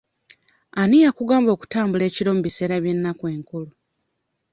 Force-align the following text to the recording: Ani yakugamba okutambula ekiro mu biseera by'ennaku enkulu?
Ani 0.81 0.97
yakugamba 1.05 1.49
okutambula 1.55 2.03
ekiro 2.09 2.29
mu 2.35 2.41
biseera 2.47 2.75
by'ennaku 2.83 3.23
enkulu? 3.35 3.69